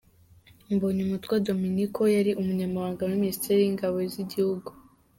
Mbonyumutwa 0.75 1.35
Dominiko 1.47 2.01
yari 2.15 2.31
umunyamabanga 2.41 3.01
muri 3.07 3.21
minisiteri 3.23 3.59
y’ingabo 3.61 3.97
z’igihugu. 4.13 4.69